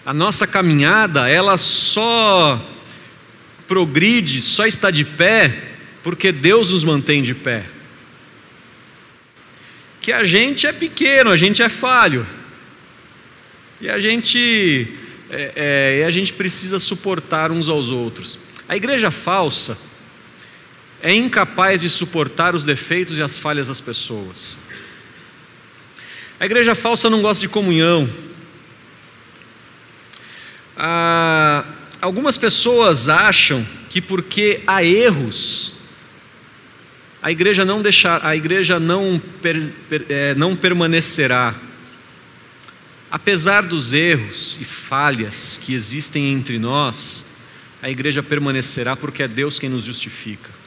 [0.05, 2.63] a nossa caminhada, ela só
[3.67, 5.63] progride, só está de pé,
[6.03, 7.65] porque Deus nos mantém de pé.
[9.99, 12.23] Que a gente é pequeno, a gente é falho,
[13.81, 14.87] e a gente,
[15.31, 18.37] é, é, a gente precisa suportar uns aos outros.
[18.69, 19.75] A igreja falsa
[21.05, 24.57] é incapaz de suportar os defeitos e as falhas das pessoas.
[26.39, 28.09] A igreja falsa não gosta de comunhão.
[30.75, 31.63] Ah,
[32.01, 35.73] algumas pessoas acham que porque há erros,
[37.21, 41.53] a igreja não deixar, a igreja não, per, per, é, não permanecerá.
[43.11, 47.27] Apesar dos erros e falhas que existem entre nós,
[47.79, 50.64] a igreja permanecerá porque é Deus quem nos justifica.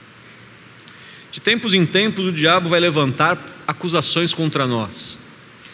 [1.31, 5.21] De tempos em tempos o diabo vai levantar acusações contra nós.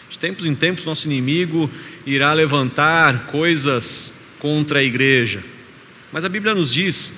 [0.09, 1.69] De tempos em tempos, nosso inimigo
[2.05, 5.43] irá levantar coisas contra a igreja.
[6.11, 7.13] Mas a Bíblia nos diz: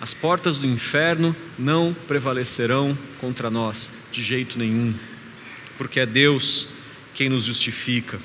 [0.00, 4.92] as portas do inferno não prevalecerão contra nós, de jeito nenhum,
[5.78, 6.68] porque é Deus
[7.14, 8.18] quem nos justifica.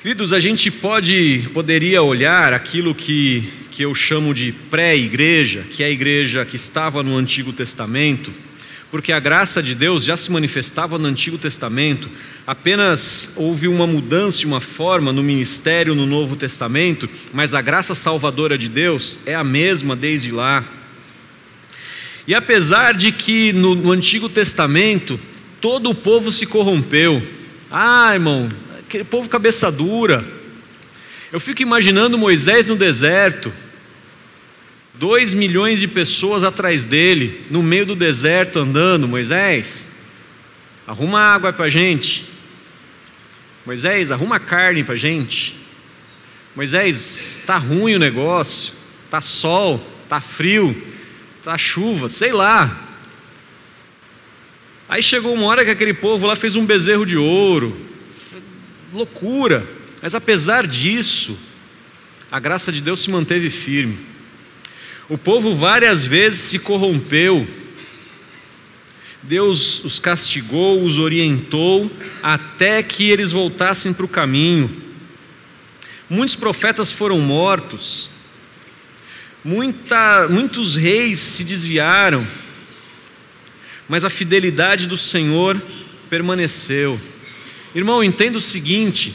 [0.00, 5.86] Queridos, a gente pode, poderia olhar aquilo que, que eu chamo de pré-igreja, que é
[5.86, 8.32] a igreja que estava no Antigo Testamento,
[8.92, 12.08] porque a graça de Deus já se manifestava no Antigo Testamento,
[12.46, 17.92] apenas houve uma mudança de uma forma no ministério no Novo Testamento, mas a graça
[17.92, 20.62] salvadora de Deus é a mesma desde lá.
[22.24, 25.18] E apesar de que no, no Antigo Testamento
[25.60, 27.20] todo o povo se corrompeu,
[27.68, 28.48] ah, irmão,
[28.88, 30.24] aquele povo cabeça dura,
[31.30, 33.52] eu fico imaginando Moisés no deserto,
[34.98, 39.06] Dois milhões de pessoas atrás dele, no meio do deserto andando.
[39.06, 39.88] Moisés,
[40.84, 42.24] arruma água para a gente.
[43.64, 45.54] Moisés, arruma carne para a gente.
[46.56, 48.74] Moisés, está ruim o negócio,
[49.04, 50.76] está sol, está frio,
[51.38, 52.76] está chuva, sei lá.
[54.88, 57.87] Aí chegou uma hora que aquele povo lá fez um bezerro de ouro,
[58.92, 59.66] loucura.
[60.02, 61.38] Mas apesar disso,
[62.30, 63.98] a graça de Deus se manteve firme.
[65.08, 67.46] O povo várias vezes se corrompeu.
[69.22, 71.90] Deus os castigou, os orientou,
[72.22, 74.70] até que eles voltassem para o caminho.
[76.08, 78.10] Muitos profetas foram mortos,
[79.44, 82.26] Muita, muitos reis se desviaram,
[83.88, 85.60] mas a fidelidade do Senhor
[86.10, 87.00] permaneceu.
[87.74, 89.14] Irmão, entenda o seguinte: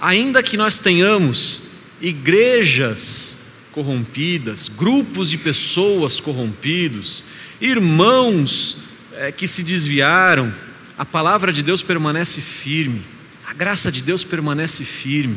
[0.00, 1.62] ainda que nós tenhamos
[2.00, 3.38] igrejas
[3.72, 7.24] corrompidas, grupos de pessoas corrompidos,
[7.60, 8.78] irmãos
[9.12, 10.52] é, que se desviaram,
[10.96, 13.02] a palavra de Deus permanece firme,
[13.46, 15.36] a graça de Deus permanece firme.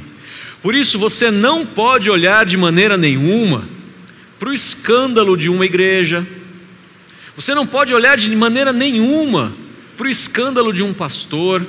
[0.61, 3.67] Por isso você não pode olhar de maneira nenhuma
[4.39, 6.25] para o escândalo de uma igreja,
[7.35, 9.53] você não pode olhar de maneira nenhuma
[9.95, 11.65] para o escândalo de um pastor,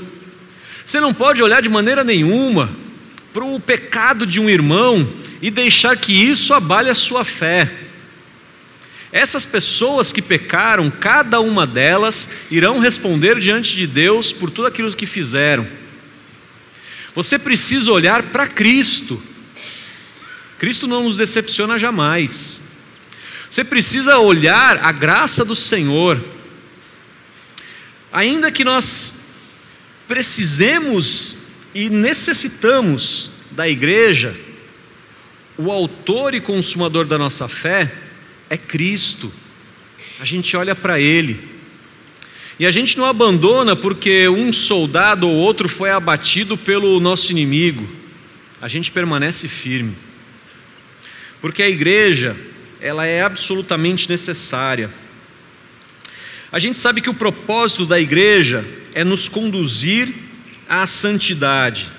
[0.88, 2.70] você não pode olhar de maneira nenhuma
[3.30, 5.06] para o pecado de um irmão
[5.42, 7.70] e deixar que isso abale a sua fé.
[9.12, 14.90] Essas pessoas que pecaram, cada uma delas irão responder diante de Deus por tudo aquilo
[14.96, 15.68] que fizeram.
[17.14, 19.22] Você precisa olhar para Cristo.
[20.58, 22.62] Cristo não nos decepciona jamais.
[23.50, 26.18] Você precisa olhar a graça do Senhor.
[28.10, 29.17] Ainda que nós
[30.08, 31.36] precisemos
[31.74, 34.34] e necessitamos da igreja,
[35.56, 37.92] o autor e consumador da nossa fé
[38.48, 39.30] é Cristo.
[40.18, 41.38] A gente olha para Ele.
[42.58, 47.86] E a gente não abandona porque um soldado ou outro foi abatido pelo nosso inimigo.
[48.60, 49.94] A gente permanece firme.
[51.40, 52.36] Porque a igreja,
[52.80, 54.90] ela é absolutamente necessária.
[56.50, 60.12] A gente sabe que o propósito da igreja é nos conduzir
[60.66, 61.90] à santidade.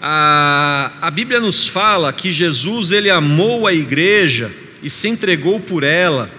[0.00, 4.50] A, a Bíblia nos fala que Jesus ele amou a igreja
[4.82, 6.30] e se entregou por ela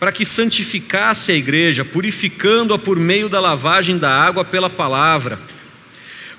[0.00, 5.38] para que santificasse a igreja, purificando-a por meio da lavagem da água pela palavra,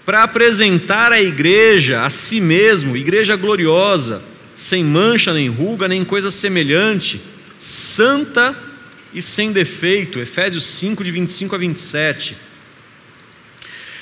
[0.06, 4.24] para apresentar a igreja a si mesmo, igreja gloriosa,
[4.56, 7.22] sem mancha, nem ruga, nem coisa semelhante,
[7.58, 8.68] santa
[9.13, 10.19] e sem defeito.
[10.19, 12.50] Efésios 5, de 25 a 27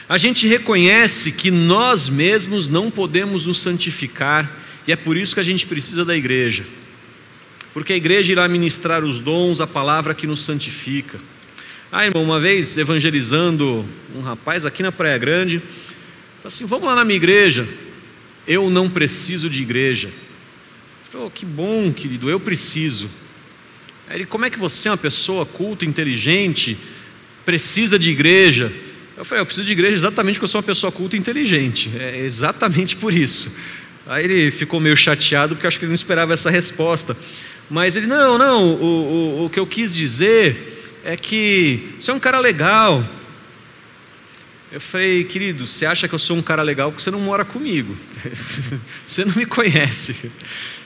[0.09, 4.49] a gente reconhece que nós mesmos não podemos nos santificar,
[4.87, 6.63] e é por isso que a gente precisa da igreja.
[7.73, 11.19] Porque a igreja irá ministrar os dons, a palavra que nos santifica.
[11.91, 15.61] Ah, irmão, uma vez evangelizando um rapaz aqui na Praia Grande,
[16.43, 17.67] assim: vamos lá na minha igreja.
[18.47, 20.09] Eu não preciso de igreja.
[21.13, 23.09] Oh, que bom, querido, eu preciso.
[24.09, 26.77] Ele, como é que você é uma pessoa culta, inteligente,
[27.45, 28.71] precisa de igreja?
[29.17, 31.91] Eu falei, eu preciso de igreja exatamente porque eu sou uma pessoa culta e inteligente.
[31.99, 33.55] É exatamente por isso.
[34.05, 37.17] Aí ele ficou meio chateado porque acho que ele não esperava essa resposta.
[37.69, 42.13] Mas ele, não, não, o, o, o que eu quis dizer é que você é
[42.13, 43.03] um cara legal.
[44.71, 47.43] Eu falei, querido, você acha que eu sou um cara legal porque você não mora
[47.43, 47.97] comigo.
[49.05, 50.15] você não me conhece.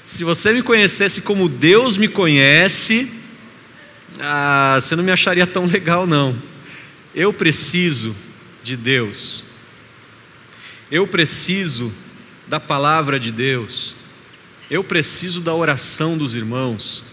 [0.06, 3.12] Se você me conhecesse como Deus me conhece,
[4.20, 6.36] ah, você não me acharia tão legal, não.
[7.14, 8.16] Eu preciso
[8.64, 9.46] de Deus.
[10.92, 11.92] Eu preciso
[12.48, 13.96] da palavra de Deus.
[14.70, 17.06] Eu preciso da oração dos irmãos.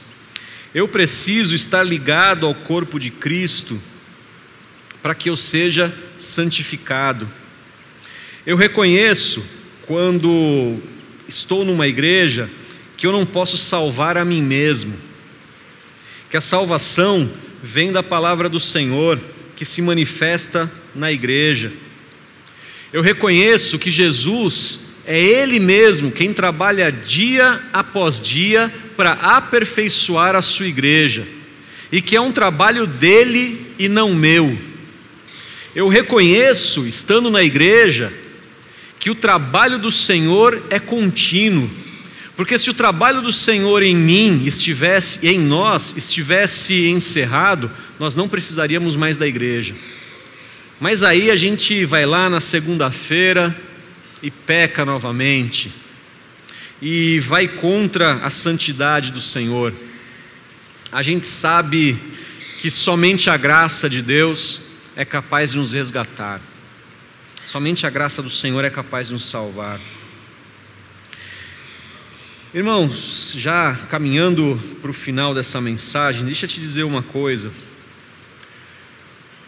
[0.74, 3.80] Eu preciso estar ligado ao corpo de Cristo
[5.02, 7.28] para que eu seja santificado.
[8.46, 9.44] Eu reconheço
[9.86, 10.78] quando
[11.26, 12.50] estou numa igreja
[12.98, 14.94] que eu não posso salvar a mim mesmo,
[16.28, 17.30] que a salvação
[17.62, 19.18] vem da palavra do Senhor
[19.56, 21.72] que se manifesta na igreja.
[22.92, 30.42] Eu reconheço que Jesus é Ele mesmo quem trabalha dia após dia para aperfeiçoar a
[30.42, 31.26] sua igreja.
[31.90, 34.58] e que é um trabalho dele e não meu.
[35.74, 38.12] Eu reconheço, estando na igreja,
[39.00, 41.70] que o trabalho do Senhor é contínuo,
[42.38, 47.68] porque se o trabalho do Senhor em mim estivesse, em nós, estivesse encerrado,
[47.98, 49.74] nós não precisaríamos mais da igreja.
[50.78, 53.52] Mas aí a gente vai lá na segunda-feira
[54.22, 55.72] e peca novamente,
[56.80, 59.74] e vai contra a santidade do Senhor.
[60.92, 61.98] A gente sabe
[62.60, 64.62] que somente a graça de Deus
[64.94, 66.40] é capaz de nos resgatar,
[67.44, 69.80] somente a graça do Senhor é capaz de nos salvar.
[72.54, 77.52] Irmãos, já caminhando para o final dessa mensagem, deixa eu te dizer uma coisa.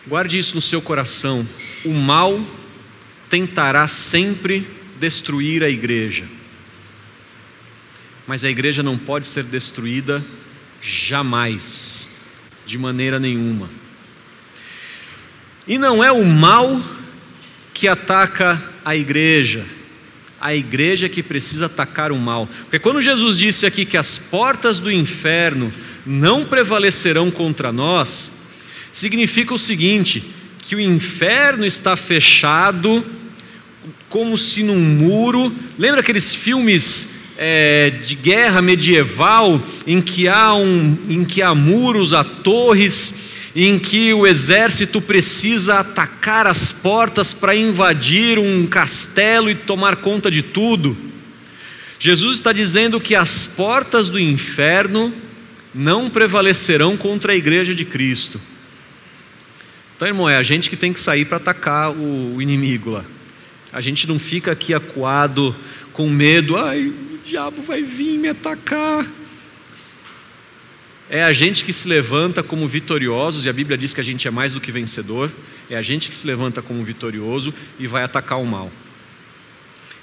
[0.06, 1.48] Guarde isso no seu coração.
[1.82, 2.38] O mal
[3.30, 4.66] tentará sempre
[4.98, 6.26] destruir a igreja,
[8.26, 10.22] mas a igreja não pode ser destruída
[10.82, 12.10] jamais,
[12.66, 13.70] de maneira nenhuma.
[15.66, 16.82] E não é o mal
[17.72, 19.64] que ataca a igreja,
[20.40, 22.48] a igreja que precisa atacar o mal.
[22.62, 25.72] Porque quando Jesus disse aqui que as portas do inferno
[26.06, 28.32] não prevalecerão contra nós,
[28.92, 30.24] significa o seguinte:
[30.62, 33.04] que o inferno está fechado,
[34.08, 35.52] como se num muro.
[35.78, 42.12] Lembra aqueles filmes é, de guerra medieval em que, há um, em que há muros,
[42.12, 49.54] há torres, em que o exército precisa atacar as portas para invadir um castelo e
[49.54, 50.96] tomar conta de tudo?
[51.98, 55.12] Jesus está dizendo que as portas do inferno
[55.74, 58.40] não prevalecerão contra a igreja de Cristo.
[59.96, 63.04] Então, irmão, é a gente que tem que sair para atacar o, inimigo lá.
[63.70, 65.54] A gente não fica aqui acuado
[65.92, 69.06] com medo, ai, o diabo vai vir me atacar.
[71.12, 74.28] É a gente que se levanta como vitoriosos, e a Bíblia diz que a gente
[74.28, 75.28] é mais do que vencedor.
[75.68, 78.70] É a gente que se levanta como vitorioso e vai atacar o mal.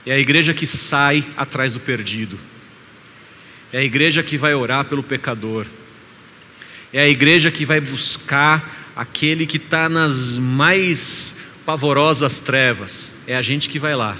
[0.05, 2.37] É a igreja que sai atrás do perdido.
[3.71, 5.65] É a igreja que vai orar pelo pecador.
[6.91, 13.41] É a igreja que vai buscar aquele que está nas mais pavorosas trevas, é a
[13.41, 14.17] gente que vai lá.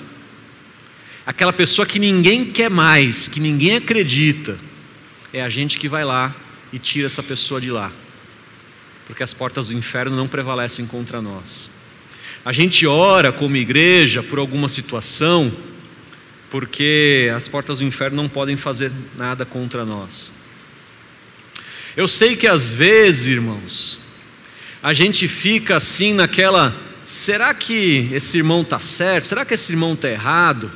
[1.26, 4.58] Aquela pessoa que ninguém quer mais, que ninguém acredita,
[5.34, 6.34] é a gente que vai lá
[6.72, 7.92] e tira essa pessoa de lá,
[9.06, 11.72] porque as portas do inferno não prevalecem contra nós.
[12.44, 15.52] A gente ora como igreja por alguma situação,
[16.50, 20.32] porque as portas do inferno não podem fazer nada contra nós.
[21.96, 24.02] Eu sei que às vezes, irmãos,
[24.82, 29.28] a gente fica assim naquela: será que esse irmão está certo?
[29.28, 30.72] Será que esse irmão está errado?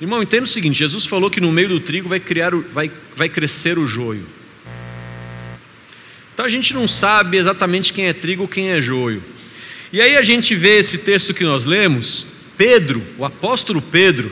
[0.00, 3.28] Irmão, entenda o seguinte: Jesus falou que no meio do trigo vai, criar, vai, vai
[3.28, 4.37] crescer o joio.
[6.38, 9.20] Então a gente não sabe exatamente quem é trigo ou quem é joio.
[9.92, 12.26] E aí a gente vê esse texto que nós lemos,
[12.56, 14.30] Pedro, o apóstolo Pedro,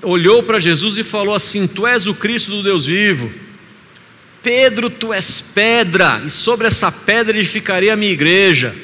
[0.00, 3.30] olhou para Jesus e falou assim: Tu és o Cristo do Deus vivo.
[4.42, 8.74] Pedro, tu és pedra, e sobre essa pedra edificarei a minha igreja.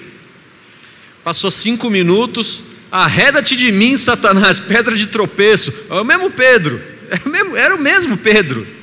[1.24, 5.72] Passou cinco minutos, arreda-te de mim, Satanás, pedra de tropeço.
[5.88, 8.75] É o mesmo Pedro, é era o mesmo Pedro.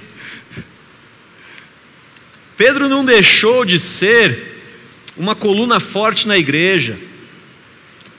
[2.56, 4.54] Pedro não deixou de ser
[5.18, 6.98] uma coluna forte na igreja.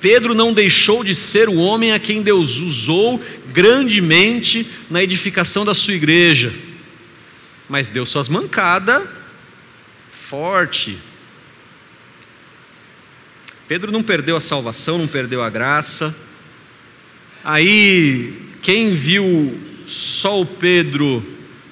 [0.00, 3.22] Pedro não deixou de ser o homem a quem Deus usou
[3.52, 6.52] grandemente na edificação da sua igreja
[7.68, 9.02] mas deu suas mancadas
[10.28, 10.98] forte.
[13.66, 16.14] Pedro não perdeu a salvação, não perdeu a graça.
[17.42, 21.24] Aí, quem viu só o Pedro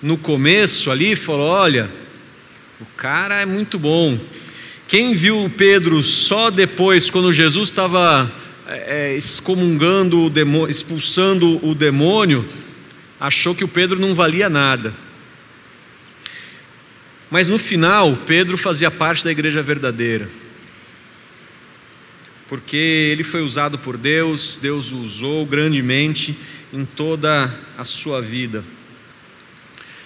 [0.02, 1.90] no começo ali, falou: olha,
[2.83, 4.18] o cara é muito bom.
[4.89, 8.30] Quem viu o Pedro só depois, quando Jesus estava
[8.66, 12.45] é, é, excomungando o demônio, expulsando o demônio,
[13.20, 14.93] achou que o Pedro não valia nada.
[17.30, 20.28] Mas no final, Pedro fazia parte da igreja verdadeira.
[22.49, 26.37] Porque ele foi usado por Deus, Deus o usou grandemente
[26.72, 28.64] em toda a sua vida.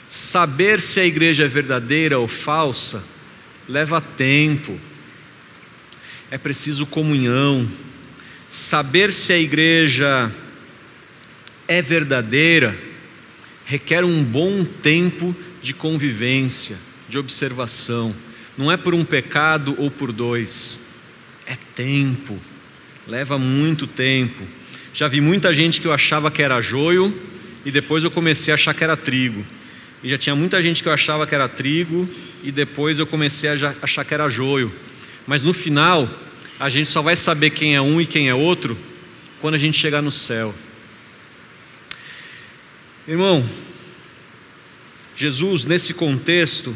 [0.09, 3.05] Saber se a igreja é verdadeira ou falsa
[3.69, 4.79] leva tempo,
[6.31, 7.69] é preciso comunhão.
[8.49, 10.33] Saber se a igreja
[11.67, 12.77] é verdadeira
[13.65, 16.77] requer um bom tempo de convivência
[17.09, 18.15] de observação.
[18.57, 20.87] Não é por um pecado ou por dois,
[21.47, 22.39] é tempo,
[23.07, 24.43] leva muito tempo.
[24.95, 27.15] Já vi muita gente que eu achava que era joio
[27.65, 29.45] e depois eu comecei a achar que era trigo.
[30.07, 32.09] E já tinha muita gente que eu achava que era trigo,
[32.41, 34.73] e depois eu comecei a achar que era joio.
[35.27, 36.09] Mas no final,
[36.61, 38.79] a gente só vai saber quem é um e quem é outro
[39.41, 40.55] quando a gente chegar no céu.
[43.09, 43.45] Irmão,
[45.17, 46.73] Jesus, nesse contexto,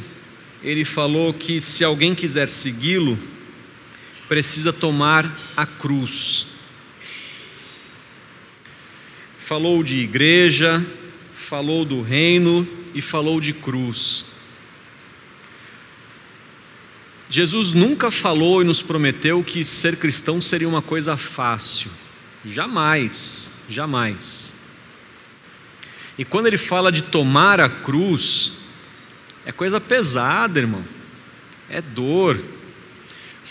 [0.60, 3.16] ele falou que se alguém quiser segui-lo,
[4.28, 6.48] precisa tomar a cruz.
[9.38, 10.84] Falou de igreja,
[11.32, 14.24] falou do reino e falou de cruz.
[17.28, 21.90] Jesus nunca falou e nos prometeu que ser cristão seria uma coisa fácil.
[22.44, 24.54] Jamais, jamais.
[26.18, 28.54] E quando ele fala de tomar a cruz,
[29.46, 30.84] é coisa pesada, irmão.
[31.68, 32.40] É dor.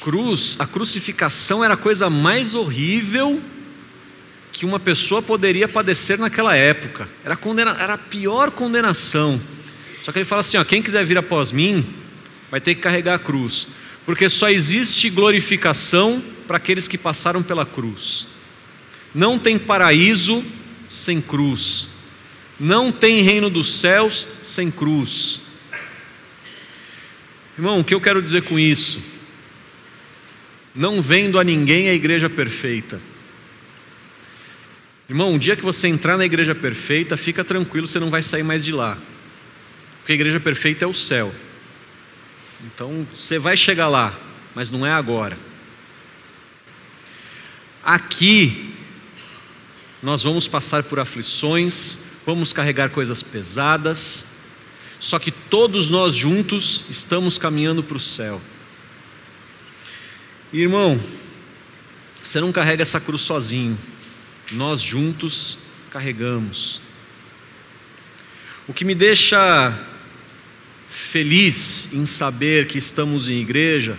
[0.02, 3.42] Cruz, a crucificação era a coisa mais horrível
[4.52, 7.08] que uma pessoa poderia padecer naquela época.
[7.24, 9.40] Era, condena, era a pior condenação.
[10.04, 11.86] Só que ele fala assim: ó, quem quiser vir após mim,
[12.50, 13.68] vai ter que carregar a cruz.
[14.06, 18.28] Porque só existe glorificação para aqueles que passaram pela cruz.
[19.14, 20.44] Não tem paraíso
[20.88, 21.88] sem cruz.
[22.60, 25.42] Não tem reino dos céus sem cruz.
[27.58, 29.00] Irmão, o que eu quero dizer com isso?
[30.74, 33.00] Não vendo a ninguém a igreja perfeita.
[35.10, 38.44] Irmão, um dia que você entrar na igreja perfeita, fica tranquilo, você não vai sair
[38.44, 38.96] mais de lá.
[39.98, 41.34] Porque a igreja perfeita é o céu.
[42.64, 44.14] Então, você vai chegar lá,
[44.54, 45.36] mas não é agora.
[47.84, 48.72] Aqui,
[50.04, 54.28] nós vamos passar por aflições, vamos carregar coisas pesadas,
[55.00, 58.40] só que todos nós juntos estamos caminhando para o céu.
[60.54, 61.00] irmão,
[62.24, 63.76] você não carrega essa cruz sozinho,
[64.52, 65.58] nós juntos
[65.90, 66.82] carregamos.
[68.68, 69.78] O que me deixa
[70.90, 73.98] feliz em saber que estamos em igreja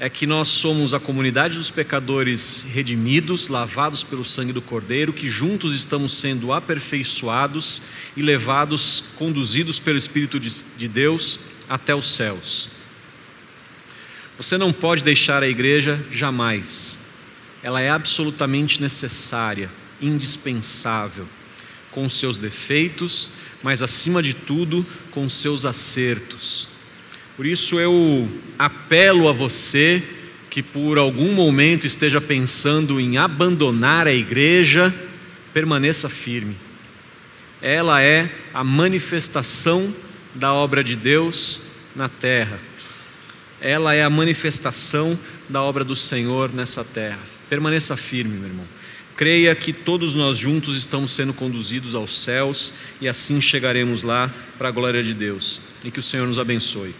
[0.00, 5.28] é que nós somos a comunidade dos pecadores redimidos, lavados pelo sangue do Cordeiro, que
[5.28, 7.80] juntos estamos sendo aperfeiçoados
[8.16, 12.68] e levados, conduzidos pelo Espírito de Deus até os céus.
[14.36, 16.98] Você não pode deixar a igreja jamais,
[17.64, 19.68] ela é absolutamente necessária,
[20.00, 21.26] indispensável,
[21.90, 26.68] com seus defeitos, mas acima de tudo, com seus acertos
[27.36, 30.02] por isso eu apelo a você
[30.48, 34.94] que por algum momento esteja pensando em abandonar a igreja,
[35.52, 36.56] permaneça firme.
[37.60, 39.92] Ela é a manifestação
[40.32, 41.62] da obra de Deus
[41.96, 42.60] na terra.
[43.60, 47.33] Ela é a manifestação da obra do Senhor nessa terra.
[47.48, 48.66] Permaneça firme, meu irmão.
[49.16, 54.28] Creia que todos nós juntos estamos sendo conduzidos aos céus e assim chegaremos lá
[54.58, 55.60] para a glória de Deus.
[55.84, 56.94] E que o Senhor nos abençoe.